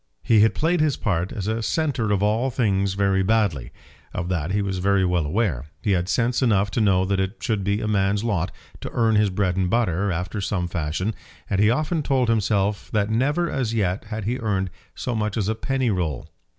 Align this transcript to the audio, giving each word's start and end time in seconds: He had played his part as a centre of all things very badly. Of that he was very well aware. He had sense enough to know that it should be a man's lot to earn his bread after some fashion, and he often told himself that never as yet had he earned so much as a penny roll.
He 0.23 0.39
had 0.39 0.55
played 0.55 0.81
his 0.81 0.97
part 0.97 1.31
as 1.31 1.45
a 1.45 1.61
centre 1.61 2.09
of 2.11 2.23
all 2.23 2.49
things 2.49 2.95
very 2.95 3.21
badly. 3.21 3.71
Of 4.15 4.29
that 4.29 4.51
he 4.51 4.63
was 4.63 4.79
very 4.79 5.05
well 5.05 5.27
aware. 5.27 5.67
He 5.79 5.91
had 5.91 6.09
sense 6.09 6.41
enough 6.41 6.71
to 6.71 6.81
know 6.81 7.05
that 7.05 7.19
it 7.19 7.35
should 7.41 7.63
be 7.63 7.81
a 7.81 7.87
man's 7.87 8.23
lot 8.23 8.49
to 8.79 8.89
earn 8.93 9.13
his 9.15 9.29
bread 9.29 9.59
after 9.71 10.41
some 10.41 10.67
fashion, 10.67 11.13
and 11.51 11.61
he 11.61 11.69
often 11.69 12.01
told 12.01 12.29
himself 12.29 12.89
that 12.93 13.11
never 13.11 13.47
as 13.47 13.75
yet 13.75 14.05
had 14.05 14.25
he 14.25 14.39
earned 14.39 14.71
so 14.95 15.13
much 15.13 15.37
as 15.37 15.47
a 15.47 15.53
penny 15.53 15.91
roll. 15.91 16.27